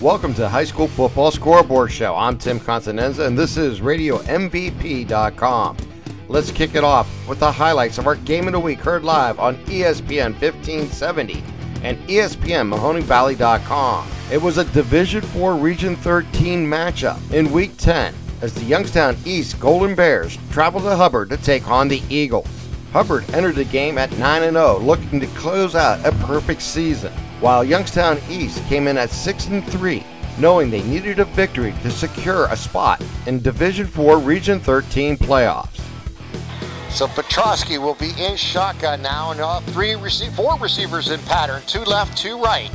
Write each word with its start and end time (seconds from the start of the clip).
Welcome 0.00 0.32
to 0.34 0.48
High 0.48 0.62
School 0.62 0.86
Football 0.86 1.32
Scoreboard 1.32 1.90
Show. 1.90 2.14
I'm 2.14 2.38
Tim 2.38 2.60
Continenza, 2.60 3.26
and 3.26 3.36
this 3.36 3.56
is 3.56 3.80
RadioMVP.com. 3.80 5.76
Let's 6.28 6.52
kick 6.52 6.76
it 6.76 6.84
off 6.84 7.28
with 7.28 7.40
the 7.40 7.50
highlights 7.50 7.98
of 7.98 8.06
our 8.06 8.14
game 8.14 8.46
of 8.46 8.52
the 8.52 8.60
week 8.60 8.78
heard 8.78 9.02
live 9.02 9.40
on 9.40 9.56
ESPN 9.64 10.40
1570 10.40 11.42
and 11.82 11.98
ESPN 12.06 12.72
MahoningValley.com. 12.72 14.08
It 14.30 14.40
was 14.40 14.58
a 14.58 14.66
Division 14.66 15.20
4 15.20 15.56
Region 15.56 15.96
13 15.96 16.64
matchup 16.64 17.32
in 17.32 17.50
Week 17.50 17.76
10 17.76 18.14
as 18.40 18.54
the 18.54 18.62
Youngstown 18.62 19.16
East 19.24 19.58
Golden 19.58 19.96
Bears 19.96 20.38
traveled 20.52 20.84
to 20.84 20.94
Hubbard 20.94 21.28
to 21.30 21.36
take 21.38 21.68
on 21.68 21.88
the 21.88 22.04
Eagles. 22.08 22.46
Hubbard 22.92 23.28
entered 23.34 23.56
the 23.56 23.64
game 23.64 23.98
at 23.98 24.16
9 24.16 24.42
0, 24.42 24.78
looking 24.78 25.18
to 25.18 25.26
close 25.28 25.74
out 25.74 26.06
a 26.06 26.12
perfect 26.24 26.62
season, 26.62 27.12
while 27.40 27.64
Youngstown 27.64 28.18
East 28.28 28.64
came 28.66 28.88
in 28.88 28.98
at 28.98 29.10
6 29.10 29.46
and 29.48 29.64
3, 29.64 30.04
knowing 30.38 30.70
they 30.70 30.82
needed 30.82 31.18
a 31.18 31.24
victory 31.24 31.74
to 31.82 31.90
secure 31.90 32.46
a 32.46 32.56
spot 32.56 33.02
in 33.26 33.40
Division 33.40 33.86
4 33.86 34.18
Region 34.18 34.60
13 34.60 35.16
playoffs. 35.16 35.80
So 36.90 37.06
Petrosky 37.06 37.78
will 37.78 37.94
be 37.94 38.10
in 38.18 38.36
shotgun 38.36 39.02
now, 39.02 39.30
and 39.30 39.40
uh, 39.40 39.60
three 39.60 39.94
four 40.34 40.58
receivers 40.58 41.10
in 41.10 41.20
pattern, 41.20 41.62
two 41.66 41.80
left, 41.80 42.16
two 42.16 42.40
right. 42.40 42.70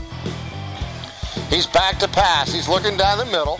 He's 1.49 1.65
back 1.67 1.99
to 1.99 2.07
pass. 2.07 2.53
He's 2.53 2.69
looking 2.69 2.95
down 2.95 3.17
the 3.17 3.25
middle. 3.25 3.59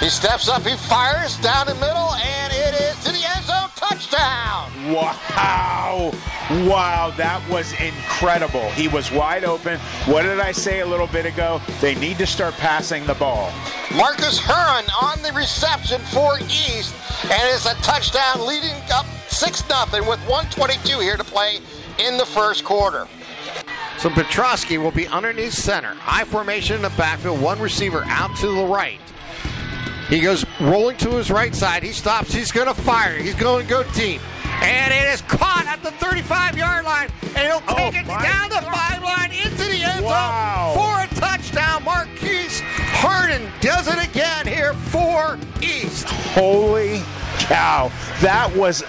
He 0.00 0.08
steps 0.08 0.48
up, 0.48 0.62
he 0.62 0.76
fires 0.76 1.36
down 1.38 1.66
the 1.66 1.74
middle, 1.74 2.14
and 2.14 2.52
it 2.52 2.80
is 2.80 3.09
Touchdown! 4.00 4.94
Wow. 4.94 6.10
Wow, 6.66 7.12
that 7.18 7.46
was 7.50 7.72
incredible. 7.78 8.70
He 8.70 8.88
was 8.88 9.12
wide 9.12 9.44
open. 9.44 9.78
What 10.06 10.22
did 10.22 10.40
I 10.40 10.52
say 10.52 10.80
a 10.80 10.86
little 10.86 11.06
bit 11.06 11.26
ago? 11.26 11.60
They 11.82 11.94
need 11.94 12.16
to 12.16 12.26
start 12.26 12.54
passing 12.54 13.04
the 13.04 13.14
ball. 13.14 13.52
Marcus 13.94 14.38
Heron 14.38 14.86
on 15.02 15.20
the 15.20 15.32
reception 15.34 16.00
for 16.00 16.38
East, 16.40 16.94
and 17.24 17.42
it's 17.44 17.66
a 17.66 17.74
touchdown 17.82 18.46
leading 18.46 18.74
up 18.90 19.04
6 19.28 19.64
0 19.66 20.08
with 20.08 20.20
122 20.20 20.98
here 20.98 21.18
to 21.18 21.24
play 21.24 21.58
in 21.98 22.16
the 22.16 22.26
first 22.26 22.64
quarter. 22.64 23.06
So 23.98 24.08
Petrosky 24.08 24.82
will 24.82 24.92
be 24.92 25.08
underneath 25.08 25.52
center. 25.52 25.92
High 25.92 26.24
formation 26.24 26.76
in 26.76 26.82
the 26.82 26.90
backfield, 26.90 27.42
one 27.42 27.60
receiver 27.60 28.02
out 28.06 28.34
to 28.38 28.46
the 28.46 28.64
right. 28.64 29.00
He 30.10 30.20
goes 30.20 30.44
rolling 30.60 30.96
to 30.98 31.10
his 31.10 31.30
right 31.30 31.54
side. 31.54 31.82
He 31.84 31.92
stops. 31.92 32.32
He's 32.34 32.50
going 32.52 32.66
to 32.66 32.74
fire. 32.74 33.16
He's 33.16 33.34
going 33.36 33.64
to 33.64 33.70
go 33.70 33.84
deep. 33.94 34.20
And 34.62 34.92
it 34.92 35.08
is 35.14 35.22
caught 35.22 35.64
at 35.66 35.82
the 35.82 35.92
35 35.92 36.58
yard 36.58 36.84
line. 36.84 37.08
And 37.22 37.38
he'll 37.38 37.62
oh 37.68 37.74
take 37.90 37.94
Oh, 37.94 38.00
it 38.00 38.22
down 38.22 38.50
the 38.50 38.56
five 38.56 39.02
line 39.02 39.30
into 39.30 39.64
the 39.64 39.82
end 39.84 40.04
Wow. 40.04 40.74
zone 40.74 40.82
for 40.82 41.16
a 41.16 41.20
touchdown. 41.20 41.84
Marquise 41.84 42.60
Harden 42.64 43.50
does 43.60 43.86
it 43.88 44.04
again 44.04 44.46
here 44.46 44.74
for 44.74 45.38
East. 45.62 46.06
Holy 46.34 47.00
cow. 47.38 47.90
That 48.20 48.52
was, 48.54 48.82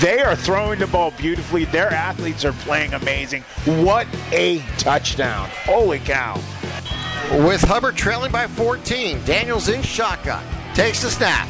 they 0.00 0.20
are 0.20 0.36
throwing 0.36 0.80
the 0.80 0.86
ball 0.88 1.12
beautifully. 1.12 1.64
Their 1.66 1.90
athletes 1.92 2.44
are 2.44 2.52
playing 2.52 2.92
amazing. 2.92 3.42
What 3.84 4.06
a 4.32 4.58
touchdown. 4.78 5.48
Holy 5.64 6.00
cow. 6.00 6.38
With 7.32 7.62
Hubbard 7.62 7.96
trailing 7.96 8.30
by 8.30 8.46
14, 8.46 9.24
Daniels 9.24 9.68
in 9.68 9.82
shotgun. 9.82 10.44
Takes 10.74 11.02
the 11.02 11.10
snap. 11.10 11.48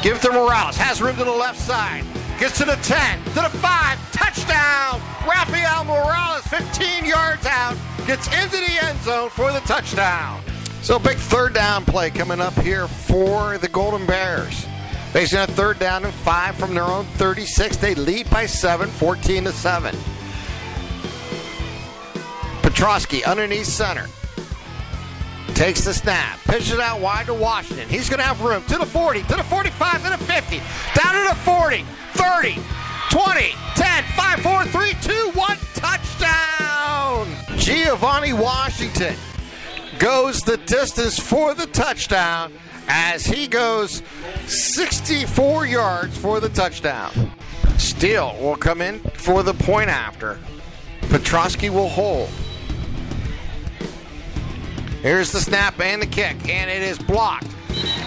Give 0.00 0.16
it 0.16 0.22
to 0.22 0.30
Morales. 0.30 0.76
Has 0.76 1.02
room 1.02 1.16
to 1.16 1.24
the 1.24 1.30
left 1.30 1.58
side. 1.58 2.04
Gets 2.38 2.58
to 2.58 2.64
the 2.64 2.76
10, 2.76 3.24
to 3.24 3.34
the 3.34 3.50
5. 3.50 4.12
Touchdown! 4.12 5.02
Rafael 5.28 5.84
Morales, 5.84 6.46
15 6.46 7.04
yards 7.04 7.44
out. 7.44 7.76
Gets 8.06 8.28
into 8.28 8.56
the 8.56 8.84
end 8.84 8.98
zone 9.00 9.28
for 9.28 9.52
the 9.52 9.60
touchdown. 9.60 10.40
So 10.80 10.98
big 10.98 11.16
third 11.16 11.52
down 11.52 11.84
play 11.84 12.10
coming 12.10 12.40
up 12.40 12.54
here 12.60 12.86
for 12.86 13.58
the 13.58 13.68
Golden 13.68 14.06
Bears. 14.06 14.64
Facing 15.12 15.40
a 15.40 15.46
third 15.46 15.78
down 15.78 16.04
and 16.04 16.14
five 16.14 16.54
from 16.54 16.72
their 16.72 16.84
own 16.84 17.04
36. 17.16 17.76
They 17.78 17.94
lead 17.94 18.30
by 18.30 18.46
seven, 18.46 18.88
14 18.88 19.44
to 19.44 19.52
7. 19.52 19.94
Petrosky 22.62 23.24
underneath 23.26 23.66
center. 23.66 24.06
Takes 25.56 25.84
the 25.84 25.94
snap, 25.94 26.38
pitches 26.44 26.72
it 26.72 26.80
out 26.80 27.00
wide 27.00 27.24
to 27.24 27.34
Washington. 27.34 27.88
He's 27.88 28.10
going 28.10 28.18
to 28.18 28.26
have 28.26 28.42
room 28.42 28.62
to 28.64 28.76
the 28.76 28.84
40, 28.84 29.22
to 29.22 29.36
the 29.36 29.42
45, 29.42 30.02
to 30.04 30.10
the 30.10 30.18
50, 30.18 30.58
down 30.94 31.14
to 31.14 31.28
the 31.30 31.34
40, 31.34 31.82
30, 32.12 32.60
20, 33.10 33.40
10, 33.74 34.04
5, 34.04 34.40
4, 34.40 34.64
3, 34.66 34.92
2, 35.00 35.30
1, 35.32 35.56
touchdown! 35.72 37.26
Giovanni 37.56 38.34
Washington 38.34 39.16
goes 39.98 40.42
the 40.42 40.58
distance 40.58 41.18
for 41.18 41.54
the 41.54 41.66
touchdown 41.68 42.52
as 42.86 43.24
he 43.24 43.46
goes 43.46 44.02
64 44.46 45.64
yards 45.64 46.18
for 46.18 46.38
the 46.38 46.50
touchdown. 46.50 47.32
Steele 47.78 48.36
will 48.42 48.56
come 48.56 48.82
in 48.82 49.00
for 49.14 49.42
the 49.42 49.54
point 49.54 49.88
after. 49.88 50.38
Petrosky 51.08 51.70
will 51.70 51.88
hold. 51.88 52.28
Here's 55.06 55.30
the 55.30 55.40
snap 55.40 55.78
and 55.78 56.02
the 56.02 56.06
kick, 56.06 56.48
and 56.48 56.68
it 56.68 56.82
is 56.82 56.98
blocked. 56.98 57.54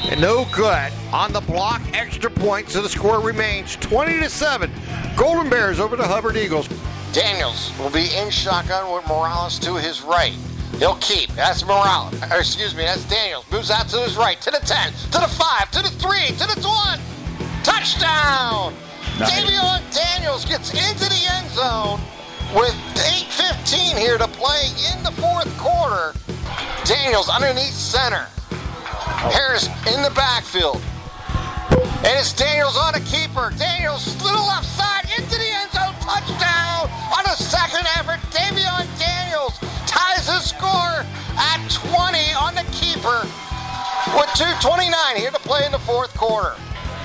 And 0.10 0.20
no 0.20 0.46
good 0.54 0.92
on 1.14 1.32
the 1.32 1.40
block. 1.40 1.82
Extra 1.94 2.30
point, 2.30 2.68
so 2.68 2.82
the 2.82 2.90
score 2.90 3.22
remains 3.22 3.78
20 3.78 4.20
to 4.20 4.30
7. 4.30 4.70
Golden 5.16 5.50
Bears 5.50 5.80
over 5.80 5.96
the 5.96 6.06
Hubbard 6.06 6.36
Eagles. 6.36 6.68
Daniels 7.14 7.72
will 7.80 7.90
be 7.90 8.14
in 8.18 8.30
shotgun 8.30 8.94
with 8.94 9.08
Morales 9.08 9.58
to 9.60 9.76
his 9.76 10.02
right. 10.02 10.34
He'll 10.78 10.98
keep. 10.98 11.30
That's 11.36 11.66
Morales. 11.66 12.22
Or 12.34 12.40
excuse 12.40 12.76
me, 12.76 12.84
that's 12.84 13.06
Daniels. 13.06 13.50
Moves 13.50 13.72
out 13.72 13.88
to 13.92 14.00
his 14.00 14.18
right, 14.18 14.42
to 14.42 14.52
the 14.52 14.60
10, 14.60 14.92
to 14.92 15.20
the 15.20 15.28
5, 15.30 15.72
to 15.72 15.82
the 15.82 15.88
3, 15.88 16.28
to 16.28 16.48
the 16.54 16.68
1. 16.68 17.00
Touchdown! 17.64 18.74
Nice. 19.18 19.40
Davion 19.40 19.96
Daniels 19.96 20.44
gets 20.44 20.72
into 20.72 21.08
the 21.08 21.22
end 21.32 21.50
zone 21.52 22.02
with 22.54 22.76
8.15 22.96 23.98
here 23.98 24.18
to 24.18 24.28
play 24.28 24.68
in 24.92 25.02
the 25.04 25.12
fourth 25.12 25.58
quarter. 25.58 26.14
Daniels 26.86 27.30
underneath 27.30 27.74
center. 27.74 28.28
Harris 29.32 29.68
in 29.88 30.02
the 30.02 30.12
backfield. 30.16 30.82
And 32.00 32.16
it's 32.18 32.34
Daniels 32.34 32.78
on 32.78 32.96
a 32.96 33.02
keeper. 33.02 33.52
Daniels 33.58 34.16
little 34.24 34.46
left 34.48 34.66
side 34.66 35.06
into 35.18 35.38
the 35.38 35.50
end 35.50 35.72
zone. 35.72 35.94
Touchdown 36.00 36.90
on 37.18 37.26
a 37.26 37.36
second 37.36 37.86
effort. 37.98 38.20
Davion 38.32 38.88
Daniels 38.98 39.60
ties 39.86 40.28
the 40.28 40.40
score 40.40 41.04
at 41.38 41.60
20 41.92 42.18
on 42.40 42.56
the 42.56 42.66
keeper 42.72 43.28
with 44.16 44.30
2.29 44.40 45.18
here 45.18 45.32
to 45.32 45.40
play 45.40 45.66
in 45.66 45.72
the 45.72 45.80
fourth 45.80 46.16
quarter. 46.16 46.56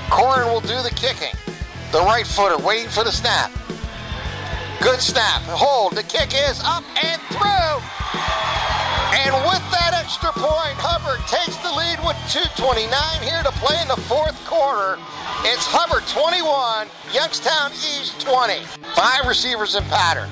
Corin 0.09 0.47
will 0.47 0.61
do 0.61 0.81
the 0.81 0.93
kicking. 0.95 1.35
The 1.91 1.99
right 1.99 2.25
footer 2.25 2.57
waiting 2.63 2.89
for 2.89 3.03
the 3.03 3.11
snap. 3.11 3.51
Good 4.81 5.01
snap. 5.01 5.41
Hold. 5.43 5.93
The 5.93 6.03
kick 6.03 6.33
is 6.33 6.61
up 6.63 6.83
and 7.03 7.21
through. 7.33 8.04
Extra 10.15 10.31
point, 10.31 10.79
Hubbard 10.79 11.19
takes 11.27 11.59
the 11.59 11.67
lead 11.75 11.99
with 11.99 12.15
2.29 12.31 12.87
here 13.19 13.43
to 13.43 13.51
play 13.59 13.75
in 13.83 13.91
the 13.91 13.99
fourth 14.07 14.39
quarter. 14.47 14.95
It's 15.43 15.67
Hubbard 15.67 16.07
21, 16.07 16.87
Youngstown 17.11 17.75
East 17.83 18.23
20. 18.23 18.63
Five 18.95 19.27
receivers 19.27 19.75
in 19.75 19.83
pattern. 19.91 20.31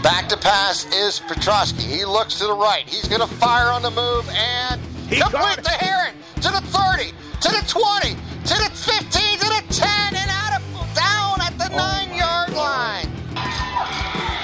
Back 0.00 0.32
to 0.32 0.40
pass 0.40 0.88
is 0.88 1.20
Petrosky. 1.20 1.84
He 1.84 2.08
looks 2.08 2.40
to 2.40 2.48
the 2.48 2.56
right. 2.56 2.88
He's 2.88 3.12
going 3.12 3.20
to 3.20 3.28
fire 3.28 3.68
on 3.68 3.84
the 3.84 3.92
move 3.92 4.24
and 4.32 4.80
He 5.12 5.20
complete 5.20 5.60
to 5.68 5.76
Heron 5.84 6.16
to 6.40 6.48
the 6.48 6.64
30, 6.64 7.12
to 7.12 7.48
the 7.52 7.64
20, 7.68 8.16
to 8.16 8.54
the 8.56 8.72
15, 8.72 9.04
to 9.04 9.48
the 9.52 9.64
10, 9.68 10.16
and 10.16 10.30
out 10.32 10.56
of 10.56 10.64
down 10.96 11.44
at 11.44 11.52
the 11.60 11.68
nine 11.76 12.08
yard 12.16 12.56
line. 12.56 13.12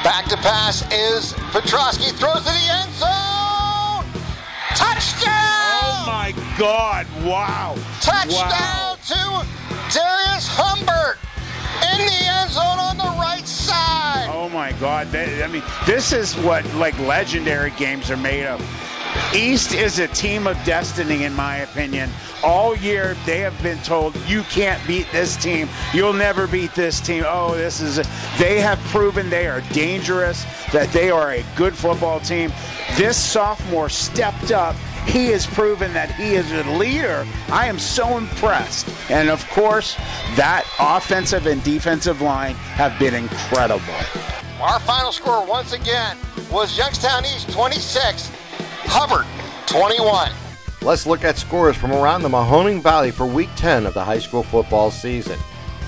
Back 0.05 0.29
to 0.29 0.37
pass 0.37 0.85
is 0.93 1.33
Petrosky. 1.49 2.13
Throws 2.13 2.45
to 2.45 2.53
the 2.53 2.74
God. 6.59 7.07
Wow. 7.25 7.75
Touchdown 8.01 8.97
to 9.09 9.47
Darius 9.93 10.47
Humbert 10.49 11.19
in 11.93 12.07
the 12.07 12.25
end 12.27 12.51
zone 12.51 12.79
on 12.79 12.97
the 12.97 13.21
right 13.21 13.47
side. 13.47 14.29
Oh 14.33 14.49
my 14.49 14.73
God! 14.73 15.09
That- 15.09 15.43
I 15.43 15.49
mean, 15.53 15.63
this 15.87 16.13
is 16.13 16.35
what 16.39 16.65
like 16.75 16.99
legendary 17.01 17.71
games 17.73 18.11
are 18.11 18.17
made 18.17 18.47
of. 18.47 18.61
East 19.35 19.75
is 19.75 19.99
a 19.99 20.09
team 20.09 20.47
of 20.47 20.57
destiny, 20.65 21.25
in 21.25 21.35
my 21.35 21.59
opinion. 21.59 22.11
All 22.43 22.77
year 22.77 23.17
they 23.27 23.39
have 23.41 23.61
been 23.63 23.79
told 23.79 24.15
you 24.27 24.43
can't 24.45 24.85
beat 24.87 25.07
this 25.13 25.37
team. 25.37 25.69
You'll 25.93 26.13
never 26.13 26.47
beat 26.47 26.75
this 26.75 27.01
team. 27.01 27.25
Oh, 27.27 27.55
this 27.57 27.81
is. 27.81 27.99
A, 27.99 28.05
they 28.39 28.61
have 28.61 28.79
proven 28.91 29.29
they 29.31 29.47
are 29.47 29.61
dangerous. 29.73 30.45
That 30.73 30.93
they 30.93 31.11
are 31.11 31.33
a 31.33 31.45
good 31.57 31.75
football 31.75 32.21
team. 32.21 32.53
This 32.97 33.17
sophomore 33.17 33.89
stepped 33.89 34.53
up. 34.53 34.77
He 35.07 35.27
has 35.29 35.47
proven 35.47 35.93
that 35.93 36.15
he 36.15 36.35
is 36.35 36.51
a 36.53 36.65
leader. 36.73 37.27
I 37.49 37.67
am 37.67 37.79
so 37.79 38.17
impressed. 38.17 38.89
And 39.11 39.29
of 39.31 39.49
course, 39.51 39.95
that 40.37 40.67
offensive 40.81 41.47
and 41.47 41.63
defensive 41.63 42.21
line 42.21 42.55
have 42.55 42.99
been 42.99 43.15
incredible. 43.15 43.95
Our 44.61 44.81
final 44.81 45.13
score 45.13 45.47
once 45.47 45.73
again 45.73 46.17
was 46.51 46.77
Youngstown 46.77 47.25
East 47.25 47.51
26, 47.51 48.31
Hubbard, 48.85 49.27
21. 49.67 50.33
Let's 50.83 51.07
look 51.07 51.25
at 51.25 51.37
scores 51.37 51.77
from 51.77 51.93
around 51.93 52.23
the 52.23 52.29
Mahoning 52.29 52.83
Valley 52.83 53.11
for 53.11 53.27
Week 53.27 53.49
10 53.57 53.87
of 53.87 53.95
the 53.95 54.05
high 54.05 54.19
school 54.19 54.43
football 54.43 54.91
season. 54.91 55.39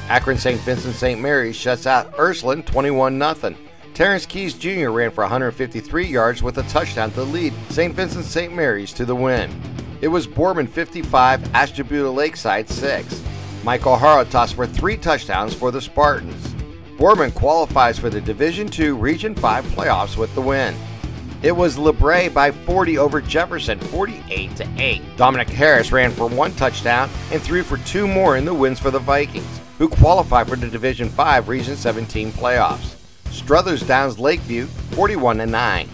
Akron 0.09 0.39
St. 0.39 0.61
Vincent 0.61 0.95
St. 0.95 1.21
Mary 1.21 1.53
shuts 1.53 1.87
out 1.87 2.15
Ursuline 2.19 2.63
21 2.63 3.19
0. 3.19 3.55
Terrence 3.97 4.27
Keys 4.27 4.53
Jr. 4.53 4.91
ran 4.91 5.11
for 5.11 5.25
153 5.25 6.05
yards 6.05 6.43
with 6.43 6.59
a 6.59 6.63
touchdown 6.65 7.11
to 7.13 7.23
lead 7.23 7.55
St. 7.71 7.95
Vincent 7.95 8.27
St. 8.27 8.55
Mary's 8.55 8.93
to 8.93 9.07
the 9.07 9.17
win. 9.17 9.51
It 10.03 10.09
was 10.09 10.27
Boardman 10.27 10.67
55, 10.67 11.55
Ashtabula 11.55 12.11
Lakeside 12.11 12.69
6. 12.69 13.25
Michael 13.65 13.97
Hara 13.97 14.27
tossed 14.27 14.57
for 14.57 14.67
three 14.67 14.99
touchdowns 14.99 15.55
for 15.55 15.71
the 15.71 15.81
Spartans. 15.81 16.55
Boardman 16.99 17.33
qualifies 17.33 17.99
for 17.99 18.11
the 18.11 18.21
Division 18.21 18.69
II 18.71 18.91
Region 18.91 19.35
5 19.35 19.65
playoffs 19.65 20.19
with 20.19 20.35
the 20.35 20.43
win. 20.43 20.77
It 21.43 21.53
was 21.53 21.79
LaBrae 21.79 22.35
by 22.35 22.51
40 22.51 22.99
over 22.99 23.23
Jefferson, 23.23 23.81
48 23.81 24.57
to 24.57 24.69
8. 24.77 25.17
Dominic 25.17 25.49
Harris 25.49 25.91
ran 25.91 26.11
for 26.11 26.29
one 26.29 26.53
touchdown 26.57 27.09
and 27.33 27.41
threw 27.41 27.63
for 27.63 27.79
two 27.79 28.07
more 28.07 28.37
in 28.37 28.45
the 28.45 28.53
wins 28.53 28.79
for 28.79 28.91
the 28.91 28.99
Vikings, 28.99 29.61
who 29.79 29.89
qualify 29.89 30.45
for 30.45 30.57
the 30.57 30.69
Division 30.69 31.09
5 31.09 31.49
Region 31.49 31.77
17 31.77 32.31
playoffs. 32.33 33.06
Struthers 33.37 33.83
Downs 33.83 34.19
Lakeview, 34.19 34.67
41 34.93 35.39
to 35.39 35.47
9. 35.47 35.89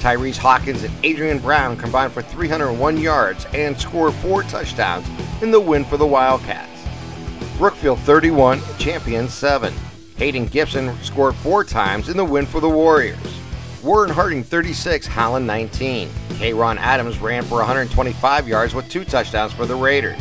Tyrese 0.00 0.38
Hawkins 0.38 0.82
and 0.82 0.94
Adrian 1.04 1.38
Brown 1.38 1.76
combined 1.76 2.12
for 2.12 2.22
301 2.22 2.96
yards 2.96 3.44
and 3.52 3.78
scored 3.78 4.14
four 4.14 4.42
touchdowns 4.44 5.06
in 5.42 5.50
the 5.50 5.60
win 5.60 5.84
for 5.84 5.98
the 5.98 6.06
Wildcats. 6.06 6.84
Brookfield 7.58 7.98
31, 8.00 8.60
Champions 8.78 9.32
7. 9.34 9.74
Hayden 10.16 10.46
Gibson 10.46 10.96
scored 11.02 11.34
four 11.36 11.64
times 11.64 12.08
in 12.08 12.16
the 12.16 12.24
win 12.24 12.46
for 12.46 12.60
the 12.60 12.68
Warriors. 12.68 13.18
Warren 13.82 14.10
Harding 14.10 14.42
36, 14.42 15.06
Howland 15.06 15.46
19. 15.46 16.08
K. 16.30 16.52
Ron 16.54 16.78
Adams 16.78 17.18
ran 17.18 17.44
for 17.44 17.56
125 17.56 18.48
yards 18.48 18.74
with 18.74 18.88
two 18.88 19.04
touchdowns 19.04 19.52
for 19.52 19.66
the 19.66 19.76
Raiders. 19.76 20.20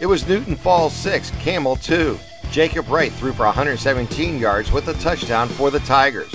It 0.00 0.06
was 0.06 0.28
Newton 0.28 0.54
Falls 0.54 0.92
6, 0.92 1.30
Campbell 1.40 1.76
2. 1.76 2.18
Jacob 2.50 2.88
Wright 2.88 3.12
threw 3.12 3.32
for 3.32 3.44
117 3.44 4.38
yards 4.38 4.72
with 4.72 4.88
a 4.88 4.94
touchdown 4.94 5.48
for 5.48 5.70
the 5.70 5.80
Tigers. 5.80 6.32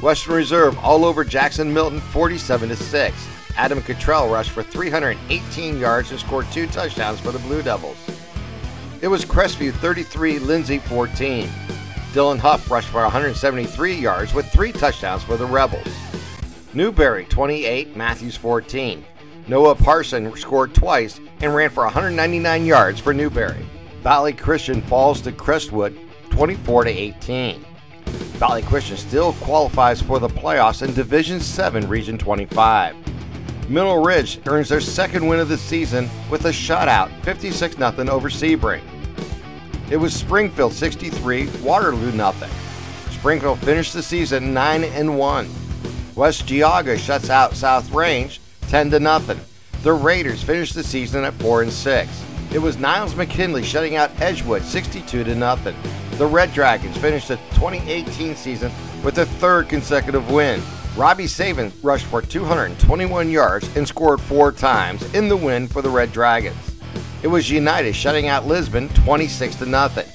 Western 0.00 0.34
Reserve 0.34 0.78
all 0.78 1.04
over 1.04 1.24
Jackson 1.24 1.72
Milton 1.72 2.00
47 2.00 2.68
to 2.68 2.76
6. 2.76 3.28
Adam 3.56 3.82
Cottrell 3.82 4.28
rushed 4.28 4.50
for 4.50 4.62
318 4.62 5.78
yards 5.78 6.10
and 6.10 6.20
scored 6.20 6.46
two 6.52 6.66
touchdowns 6.68 7.20
for 7.20 7.32
the 7.32 7.38
Blue 7.40 7.62
Devils. 7.62 7.96
It 9.00 9.08
was 9.08 9.24
Crestview 9.24 9.72
33, 9.74 10.38
Lindsay 10.38 10.78
14. 10.78 11.48
Dylan 12.12 12.38
Huff 12.38 12.70
rushed 12.70 12.88
for 12.88 13.02
173 13.02 13.94
yards 13.94 14.34
with 14.34 14.46
three 14.52 14.72
touchdowns 14.72 15.24
for 15.24 15.36
the 15.36 15.46
Rebels. 15.46 15.86
Newbury 16.74 17.24
28, 17.24 17.96
Mathews 17.96 18.36
14. 18.36 19.04
Noah 19.48 19.74
Parson 19.74 20.34
scored 20.36 20.74
twice 20.74 21.20
and 21.40 21.54
ran 21.54 21.70
for 21.70 21.84
199 21.84 22.66
yards 22.66 23.00
for 23.00 23.12
Newbury. 23.12 23.66
Valley 24.04 24.34
Christian 24.34 24.82
falls 24.82 25.22
to 25.22 25.32
Crestwood 25.32 25.98
24 26.28 26.84
to 26.84 26.90
18. 26.90 27.64
Valley 28.04 28.60
Christian 28.60 28.98
still 28.98 29.32
qualifies 29.32 30.02
for 30.02 30.18
the 30.18 30.28
playoffs 30.28 30.86
in 30.86 30.92
Division 30.92 31.40
7 31.40 31.88
Region 31.88 32.18
25. 32.18 33.70
Middle 33.70 34.04
Ridge 34.04 34.40
earns 34.46 34.68
their 34.68 34.82
second 34.82 35.26
win 35.26 35.40
of 35.40 35.48
the 35.48 35.56
season 35.56 36.10
with 36.28 36.44
a 36.44 36.50
shutout 36.50 37.18
56 37.22 37.76
0 37.76 37.92
over 38.10 38.28
Sebring. 38.28 38.82
It 39.90 39.96
was 39.96 40.14
Springfield 40.14 40.74
63, 40.74 41.48
Waterloo 41.62 42.12
nothing. 42.12 42.50
Springfield 43.10 43.58
finished 43.60 43.94
the 43.94 44.02
season 44.02 44.52
9 44.52 44.84
and 44.84 45.16
1. 45.16 45.48
West 46.14 46.44
Geauga 46.44 46.98
shuts 46.98 47.30
out 47.30 47.54
South 47.54 47.90
Range 47.90 48.38
10 48.68 48.90
to 48.90 49.00
nothing. 49.00 49.40
The 49.82 49.94
Raiders 49.94 50.42
finished 50.42 50.74
the 50.74 50.84
season 50.84 51.24
at 51.24 51.32
4 51.34 51.62
and 51.62 51.72
6. 51.72 52.33
It 52.54 52.62
was 52.62 52.78
Niles 52.78 53.16
McKinley 53.16 53.64
shutting 53.64 53.96
out 53.96 54.12
Edgewood 54.20 54.62
62 54.62 55.24
to 55.24 55.34
nothing. 55.34 55.74
The 56.18 56.26
Red 56.26 56.52
Dragons 56.52 56.96
finished 56.96 57.26
the 57.26 57.36
2018 57.50 58.36
season 58.36 58.70
with 59.02 59.16
their 59.16 59.24
third 59.24 59.68
consecutive 59.68 60.30
win. 60.30 60.62
Robbie 60.96 61.24
Saban 61.24 61.72
rushed 61.82 62.06
for 62.06 62.22
221 62.22 63.28
yards 63.28 63.68
and 63.76 63.88
scored 63.88 64.20
four 64.20 64.52
times 64.52 65.02
in 65.14 65.26
the 65.26 65.36
win 65.36 65.66
for 65.66 65.82
the 65.82 65.90
Red 65.90 66.12
Dragons. 66.12 66.56
It 67.24 67.26
was 67.26 67.50
United 67.50 67.92
shutting 67.92 68.28
out 68.28 68.46
Lisbon 68.46 68.88
26 68.90 69.56
to 69.56 69.66
nothing. 69.66 70.06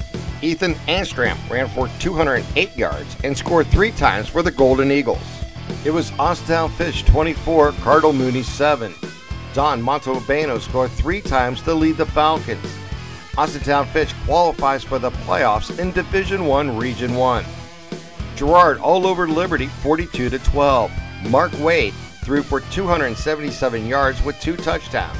Ethan 0.41 0.75
Anstram 0.87 1.37
ran 1.49 1.67
for 1.67 1.89
208 1.99 2.77
yards 2.77 3.17
and 3.25 3.37
scored 3.37 3.67
three 3.67 3.91
times 3.91 4.29
for 4.29 4.43
the 4.43 4.51
Golden 4.51 4.93
Eagles. 4.93 5.19
It 5.83 5.91
was 5.91 6.11
Austintown 6.11 6.71
Fitch 6.71 7.03
24, 7.03 7.73
Cardinal 7.81 8.13
Mooney 8.13 8.43
7. 8.43 8.93
Don 9.53 9.81
Montalbano 9.81 10.59
scored 10.59 10.91
three 10.91 11.21
times 11.21 11.61
to 11.63 11.73
lead 11.73 11.97
the 11.97 12.05
Falcons. 12.05 12.63
Austintown 13.33 13.87
Fitch 13.87 14.13
qualifies 14.25 14.83
for 14.83 14.99
the 14.99 15.11
playoffs 15.11 15.79
in 15.79 15.91
Division 15.91 16.45
1 16.45 16.77
Region 16.77 17.15
1. 17.15 17.45
Girard 18.35 18.79
all 18.79 19.07
over 19.07 19.27
Liberty 19.27 19.67
42 19.67 20.29
to 20.29 20.39
12. 20.39 20.91
Mark 21.29 21.51
Wade 21.59 21.93
threw 22.23 22.43
for 22.43 22.61
277 22.61 23.87
yards 23.87 24.23
with 24.23 24.39
two 24.39 24.55
touchdowns. 24.55 25.17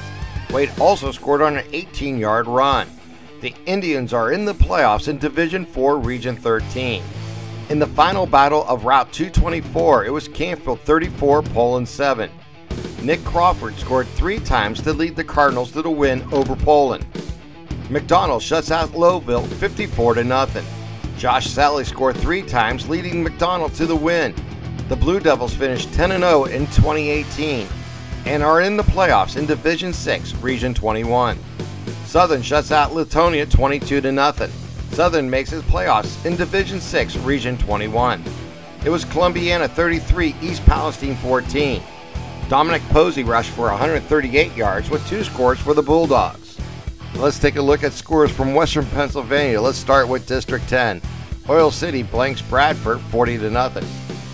Wade 0.52 0.72
also 0.80 1.12
scored 1.12 1.42
on 1.42 1.58
an 1.58 1.66
18-yard 1.72 2.48
run. 2.48 2.88
The 3.42 3.54
Indians 3.66 4.14
are 4.14 4.32
in 4.32 4.46
the 4.46 4.54
playoffs 4.54 5.08
in 5.08 5.18
Division 5.18 5.66
4 5.66 5.98
Region 5.98 6.36
13. 6.36 7.02
In 7.70 7.80
the 7.80 7.88
final 7.88 8.26
battle 8.26 8.66
of 8.68 8.86
Route 8.86 9.12
224, 9.12 10.06
it 10.06 10.10
was 10.10 10.28
Canfield 10.28 10.82
34, 10.82 11.44
Poland 11.44 11.88
7. 11.88 12.30
Nick 13.04 13.24
Crawford 13.24 13.76
scored 13.78 14.08
three 14.10 14.40
times 14.40 14.82
to 14.82 14.92
lead 14.92 15.16
the 15.16 15.24
Cardinals 15.24 15.72
to 15.72 15.82
the 15.82 15.90
win 15.90 16.22
over 16.34 16.56
Poland. 16.56 17.06
McDonald 17.90 18.44
shuts 18.44 18.72
out 18.72 18.90
Lowellville 18.90 19.48
54 19.48 20.16
to 20.16 20.24
nothing. 20.24 20.66
Josh 21.18 21.48
Sally 21.48 21.84
scored 21.84 22.18
three 22.18 22.42
times, 22.42 22.90
leading 22.90 23.24
McDonald 23.24 23.74
to 23.76 23.86
the 23.86 23.96
win. 23.96 24.34
The 24.90 24.96
Blue 24.96 25.20
Devils 25.20 25.54
finished 25.54 25.94
10 25.94 26.10
0 26.10 26.46
in 26.46 26.66
2018 26.68 27.68
and 28.26 28.44
are 28.44 28.62
in 28.62 28.76
the 28.76 28.84
playoffs 28.84 29.38
in 29.38 29.46
Division 29.46 29.94
6, 29.94 30.36
Region 30.36 30.74
21. 30.74 31.40
Southern 32.06 32.42
shuts 32.42 32.72
out 32.72 32.92
Leetonia 32.92 33.50
22 33.50 34.02
to 34.02 34.12
nothing. 34.12 34.52
Southern 34.92 35.30
makes 35.30 35.54
its 35.54 35.66
playoffs 35.68 36.26
in 36.26 36.36
Division 36.36 36.82
6, 36.82 37.18
Region 37.18 37.58
21. 37.58 38.24
It 38.84 38.90
was 38.90 39.06
Columbiana 39.06 39.70
33, 39.70 40.36
East 40.42 40.66
Palestine 40.66 41.16
14. 41.18 41.82
Dominic 42.50 42.82
Posey 42.90 43.24
rushed 43.24 43.52
for 43.52 43.68
138 43.68 44.56
yards 44.58 44.90
with 44.90 45.08
two 45.08 45.24
scores 45.24 45.60
for 45.60 45.76
the 45.76 45.84
Bulldogs. 45.84 46.60
Let's 47.16 47.38
take 47.38 47.58
a 47.58 47.62
look 47.62 47.84
at 47.84 47.94
scores 47.94 48.32
from 48.32 48.56
Western 48.56 48.88
Pennsylvania. 48.88 49.62
Let's 49.62 49.78
start 49.78 50.08
with 50.08 50.26
District 50.26 50.68
10. 50.68 51.00
Oil 51.48 51.70
City 51.70 52.02
blanks 52.02 52.42
Bradford 52.42 53.02
40 53.02 53.38
to 53.38 53.52
nothing. 53.52 53.84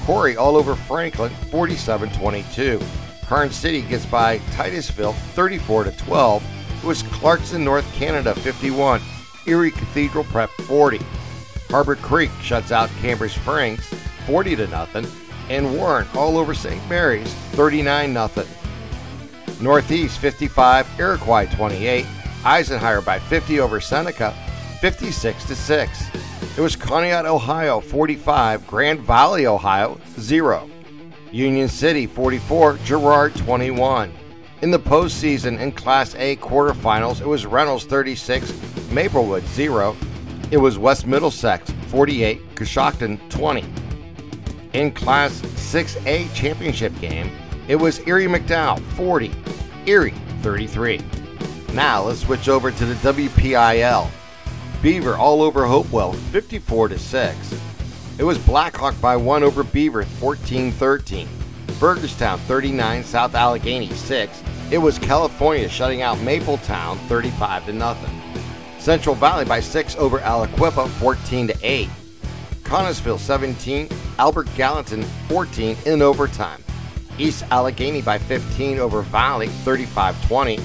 Corry 0.05 0.37
all 0.37 0.55
over 0.55 0.75
Franklin 0.75 1.29
47-22. 1.51 2.81
Karns 3.25 3.53
City 3.53 3.81
gets 3.81 4.05
by 4.05 4.37
Titusville 4.53 5.11
34 5.11 5.83
to 5.83 5.91
12. 5.97 6.43
It 6.77 6.87
was 6.87 7.03
Clarkson, 7.03 7.65
North 7.65 7.91
Canada 7.95 8.33
51. 8.33 9.01
Erie 9.45 9.71
Cathedral 9.71 10.23
Prep 10.23 10.51
40. 10.51 11.01
Harbor 11.69 11.97
Creek 11.97 12.31
shuts 12.41 12.71
out 12.71 12.89
Cambridge 13.01 13.35
Springs 13.35 13.85
40 14.25 14.55
to 14.55 14.67
nothing. 14.67 15.05
And 15.49 15.75
Warren 15.75 16.07
all 16.15 16.37
over 16.37 16.53
St. 16.53 16.87
Mary's 16.89 17.33
39 17.53 18.13
0. 18.13 18.47
Northeast 19.61 20.19
55, 20.19 20.99
Iroquois 20.99 21.47
28. 21.55 22.05
Eisenhower 22.43 23.01
by 23.01 23.17
50 23.17 23.59
over 23.59 23.81
Seneca 23.81 24.31
56 24.79 25.43
6. 25.43 26.07
It 26.57 26.61
was 26.61 26.75
Conneaut, 26.75 27.25
Ohio 27.25 27.79
45, 27.79 28.67
Grand 28.67 28.99
Valley, 29.01 29.47
Ohio 29.47 29.99
0. 30.19 30.69
Union 31.31 31.67
City 31.67 32.05
44, 32.05 32.77
Girard 32.85 33.35
21. 33.35 34.13
In 34.61 34.71
the 34.71 34.79
postseason 34.79 35.59
in 35.59 35.71
Class 35.71 36.15
A 36.15 36.37
quarterfinals, 36.37 37.19
it 37.19 37.27
was 37.27 37.45
Reynolds 37.45 37.85
36, 37.85 38.53
Maplewood 38.91 39.43
0. 39.47 39.97
It 40.51 40.57
was 40.57 40.77
West 40.77 41.07
Middlesex 41.07 41.71
48, 41.87 42.55
Cochranton 42.55 43.19
20. 43.29 43.84
In 44.75 44.91
Class 44.91 45.39
6A 45.39 46.33
championship 46.33 46.91
game, 46.99 47.31
it 47.69 47.77
was 47.77 48.05
Erie 48.05 48.25
McDowell 48.25 48.81
40, 48.97 49.31
Erie 49.85 50.13
33. 50.41 50.99
Now 51.71 52.03
let's 52.03 52.19
switch 52.19 52.49
over 52.49 52.71
to 52.71 52.85
the 52.85 52.95
WPIAL. 52.95 54.09
Beaver 54.81 55.15
all 55.15 55.41
over 55.41 55.65
Hopewell 55.65 56.11
54 56.11 56.89
to 56.89 56.99
6. 56.99 57.61
It 58.17 58.25
was 58.25 58.37
Blackhawk 58.37 58.99
by 58.99 59.15
1 59.15 59.43
over 59.43 59.63
Beaver 59.63 60.03
14-13. 60.03 61.25
Burgettstown 61.79 62.37
39, 62.39 63.05
South 63.05 63.33
Allegheny 63.33 63.93
6. 63.93 64.43
It 64.71 64.77
was 64.77 64.99
California 64.99 65.69
shutting 65.69 66.01
out 66.01 66.17
Mapletown 66.17 66.97
35 67.07 67.67
to 67.67 67.71
nothing. 67.71 68.21
Central 68.77 69.15
Valley 69.15 69.45
by 69.45 69.61
6 69.61 69.95
over 69.95 70.19
Aliquippa 70.19 70.89
14 70.89 71.47
to 71.47 71.57
8. 71.61 71.89
Connellsville 72.75 73.17
17, 73.17 73.87
Albert 74.19 74.49
Gallatin 74.57 75.01
14 75.29 75.77
in 75.85 76.01
overtime. 76.01 76.61
East 77.17 77.45
Allegheny 77.49 78.01
by 78.01 78.17
15 78.17 78.79
over 78.79 79.01
Valley 79.01 79.47
35-20. 79.47 80.61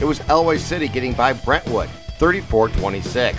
It 0.00 0.04
was 0.04 0.18
Ellwood 0.28 0.58
City 0.58 0.88
getting 0.88 1.12
by 1.12 1.32
Brentwood 1.32 1.88
34-26. 2.18 3.36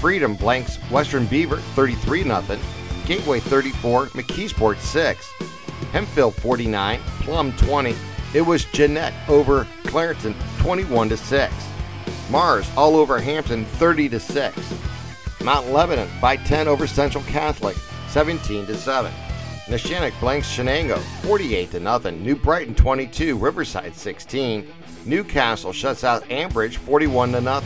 Freedom 0.00 0.36
blanks 0.36 0.76
Western 0.88 1.26
Beaver 1.26 1.56
33 1.56 2.22
0. 2.22 2.60
Gateway 3.06 3.40
34, 3.40 4.06
McKeesport 4.06 4.78
6. 4.78 5.28
Hempfield 5.90 6.34
49, 6.34 7.00
Plum 7.22 7.52
20. 7.56 7.96
It 8.34 8.42
was 8.42 8.66
Jeannette 8.66 9.14
over 9.28 9.66
Clairton 9.82 10.36
21 10.58 11.16
6. 11.16 11.52
Mars 12.30 12.70
all 12.76 12.94
over 12.94 13.18
Hampton 13.18 13.64
30 13.64 14.16
6. 14.16 14.74
Mount 15.48 15.70
Lebanon 15.70 16.10
by 16.20 16.36
10 16.36 16.68
over 16.68 16.86
Central 16.86 17.24
Catholic 17.24 17.74
17 18.08 18.66
to 18.66 18.76
7. 18.76 19.10
Neshannock 19.64 20.20
blanks 20.20 20.46
Shenango 20.46 20.98
48 21.22 21.70
0. 21.70 21.98
New 22.10 22.36
Brighton 22.36 22.74
22, 22.74 23.34
Riverside 23.34 23.94
16. 23.96 24.70
Newcastle 25.06 25.72
shuts 25.72 26.04
out 26.04 26.22
Ambridge 26.24 26.76
41 26.76 27.32
0. 27.32 27.62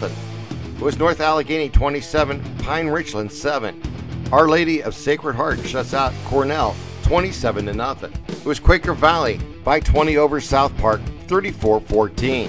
It 0.77 0.81
was 0.81 0.97
North 0.97 1.21
Allegheny 1.21 1.69
27, 1.71 2.59
Pine 2.59 2.87
Richland 2.87 3.33
7. 3.33 3.83
Our 4.31 4.49
Lady 4.49 4.81
of 4.85 4.95
Sacred 4.95 5.35
Heart 5.35 5.67
shuts 5.67 5.93
out 5.93 6.13
Cornell 6.27 6.77
27 7.03 7.67
to 7.67 7.73
nothing. 7.73 8.13
It 8.29 8.45
was 8.45 8.61
Quaker 8.61 8.95
Valley 8.95 9.41
by 9.65 9.81
20 9.81 10.19
over 10.19 10.41
South 10.41 10.77
Park 10.77 11.01
34-14. 11.27 12.49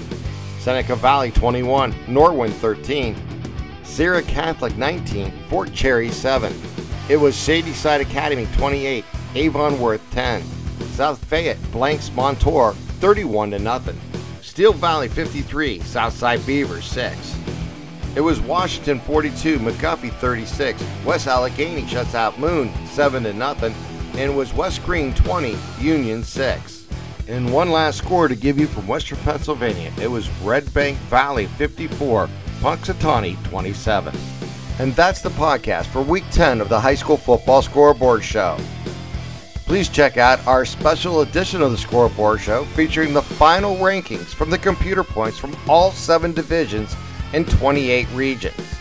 Seneca 0.60 0.94
Valley 0.94 1.32
21, 1.32 1.92
Norwin 2.06 2.52
13. 2.52 3.33
Serra 3.84 4.22
Catholic 4.22 4.76
19, 4.76 5.32
Fort 5.48 5.72
Cherry 5.72 6.10
7. 6.10 6.52
It 7.08 7.16
was 7.16 7.36
Shadyside 7.36 8.00
Academy 8.00 8.48
28, 8.56 9.04
Avon 9.34 9.78
Worth 9.78 10.02
10. 10.10 10.42
South 10.94 11.24
Fayette 11.26 11.60
blanks 11.70 12.10
Montour 12.12 12.72
31 12.72 13.52
to 13.52 13.58
nothing. 13.58 14.00
Steel 14.42 14.72
Valley 14.72 15.08
53, 15.08 15.80
Southside 15.80 16.44
Beaver 16.46 16.80
6. 16.80 17.36
It 18.16 18.20
was 18.20 18.40
Washington 18.40 19.00
42, 19.00 19.58
McGuffey 19.58 20.12
36. 20.12 20.82
West 21.04 21.26
Allegheny 21.26 21.86
shuts 21.86 22.14
out 22.14 22.38
Moon 22.38 22.72
7 22.86 23.24
to 23.24 23.32
nothing, 23.32 23.74
and 24.16 24.36
was 24.36 24.54
West 24.54 24.84
Greene 24.84 25.12
20, 25.14 25.56
Union 25.80 26.22
6. 26.22 26.86
And 27.26 27.52
one 27.52 27.70
last 27.70 27.98
score 27.98 28.28
to 28.28 28.36
give 28.36 28.58
you 28.58 28.66
from 28.66 28.86
Western 28.86 29.18
Pennsylvania. 29.18 29.92
It 30.00 30.08
was 30.08 30.30
Red 30.42 30.72
Bank 30.72 30.96
Valley 31.10 31.46
54, 31.46 32.28
Punxsutawney 32.64 33.36
27. 33.44 34.16
And 34.78 34.96
that's 34.96 35.20
the 35.20 35.28
podcast 35.28 35.84
for 35.84 36.00
week 36.00 36.24
10 36.30 36.62
of 36.62 36.70
the 36.70 36.80
High 36.80 36.94
School 36.94 37.18
Football 37.18 37.60
Scoreboard 37.60 38.24
Show. 38.24 38.56
Please 39.66 39.90
check 39.90 40.16
out 40.16 40.44
our 40.46 40.64
special 40.64 41.20
edition 41.20 41.60
of 41.60 41.72
the 41.72 41.76
Scoreboard 41.76 42.40
Show 42.40 42.64
featuring 42.64 43.12
the 43.12 43.20
final 43.20 43.76
rankings 43.76 44.28
from 44.34 44.48
the 44.48 44.56
computer 44.56 45.04
points 45.04 45.38
from 45.38 45.54
all 45.68 45.90
seven 45.90 46.32
divisions 46.32 46.96
in 47.34 47.44
28 47.44 48.08
regions. 48.14 48.74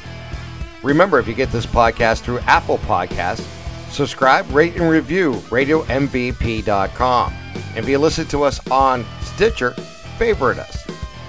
Remember, 0.81 1.19
if 1.19 1.27
you 1.27 1.33
get 1.33 1.51
this 1.51 1.65
podcast 1.65 2.21
through 2.21 2.39
Apple 2.39 2.77
Podcasts, 2.77 3.45
subscribe, 3.91 4.49
rate, 4.51 4.77
and 4.77 4.89
review 4.89 5.33
RadioMVP.com. 5.49 7.33
And 7.75 7.77
if 7.77 7.89
you 7.89 7.99
listen 7.99 8.27
to 8.27 8.43
us 8.43 8.65
on 8.71 9.03
Stitcher, 9.23 9.71
favorite 10.17 10.59
us. 10.59 10.82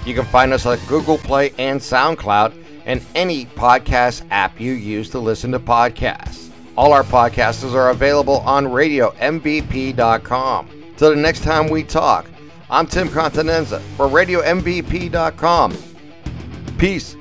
You 0.05 0.13
can 0.13 0.25
find 0.25 0.53
us 0.53 0.65
on 0.65 0.77
Google 0.87 1.17
Play 1.17 1.51
and 1.57 1.79
SoundCloud 1.79 2.53
and 2.85 3.01
any 3.15 3.47
podcast 3.47 4.23
app 4.29 4.61
you 4.61 4.73
use 4.73 5.09
to 5.09 5.19
listen 5.19 5.51
to 5.51 5.59
podcasts. 5.59 6.51
All 6.77 6.93
our 6.93 7.03
podcasts 7.03 7.73
are 7.73 7.89
available 7.89 8.39
on 8.41 8.65
RadioMVP.com. 8.65 10.69
Till 10.97 11.09
the 11.09 11.15
next 11.15 11.43
time 11.43 11.69
we 11.69 11.83
talk, 11.83 12.27
I'm 12.69 12.87
Tim 12.87 13.07
Continenza 13.07 13.79
for 13.97 14.07
RadioMVP.com. 14.07 15.77
Peace. 16.77 17.15